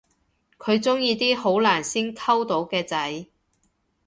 [0.57, 3.27] 佢鍾意啲好難先溝到嘅仔